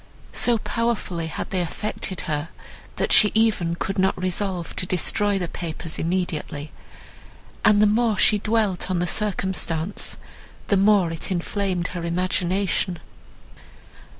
So 0.33 0.57
powerfully 0.57 1.27
had 1.27 1.51
they 1.51 1.61
affected 1.61 2.21
her, 2.21 2.49
that 2.95 3.13
she 3.13 3.31
even 3.35 3.75
could 3.75 3.99
not 3.99 4.19
resolve 4.19 4.75
to 4.77 4.87
destroy 4.87 5.37
the 5.37 5.47
papers 5.47 5.99
immediately; 5.99 6.71
and 7.63 7.79
the 7.79 7.85
more 7.85 8.17
she 8.17 8.39
dwelt 8.39 8.89
on 8.89 8.97
the 8.97 9.05
circumstance, 9.05 10.17
the 10.69 10.77
more 10.77 11.11
it 11.11 11.29
inflamed 11.29 11.89
her 11.89 12.03
imagination. 12.03 12.97